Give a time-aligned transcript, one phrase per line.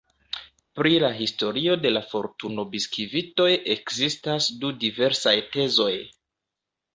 [0.77, 5.93] Pri la historio de la fortuno-biskvitoj ekzistas du diversaj tezoj.